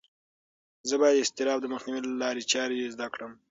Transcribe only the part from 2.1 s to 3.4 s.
لارې چارې زده کړم.